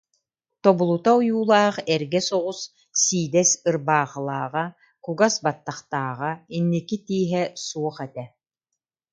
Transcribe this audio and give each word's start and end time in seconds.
Тобулута 0.63 1.11
ойуулаах 1.19 1.75
эргэ 1.93 2.21
соҕус 2.29 2.59
сиидэс 3.01 3.49
ырбаахылааҕа, 3.69 4.65
кугас 5.05 5.35
баттахтааҕа, 5.45 6.31
инники 6.57 6.97
тииһэ 7.05 7.43
суох 7.67 7.97
этэ 8.05 8.25